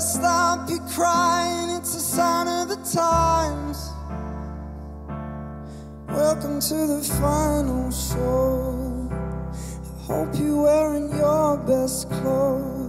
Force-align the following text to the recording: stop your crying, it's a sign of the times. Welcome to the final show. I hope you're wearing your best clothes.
stop 0.00 0.68
your 0.70 0.80
crying, 0.88 1.70
it's 1.70 1.94
a 1.94 2.00
sign 2.00 2.48
of 2.48 2.68
the 2.68 2.76
times. 2.90 3.90
Welcome 6.08 6.60
to 6.60 6.86
the 6.86 7.02
final 7.20 7.90
show. 7.90 9.10
I 9.12 10.02
hope 10.04 10.28
you're 10.34 10.62
wearing 10.62 11.14
your 11.14 11.58
best 11.58 12.10
clothes. 12.10 12.79